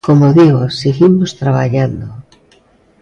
[0.07, 2.07] Como digo, seguimos traballando.